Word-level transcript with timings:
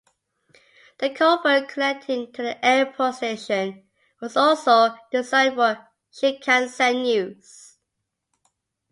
The 0.97 1.11
culvert 1.11 1.69
connecting 1.69 2.31
to 2.33 2.41
the 2.41 2.65
airport 2.65 3.17
station 3.17 3.83
was 4.19 4.35
also 4.35 4.95
designed 5.11 5.53
for 5.53 5.87
Shinkansen 6.11 7.05
use. 7.05 7.77